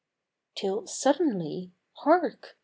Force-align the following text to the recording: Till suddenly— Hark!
Till 0.55 0.87
suddenly— 0.87 1.73
Hark! 2.03 2.57